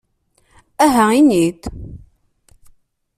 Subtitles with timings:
[0.85, 1.61] Aha ini-d!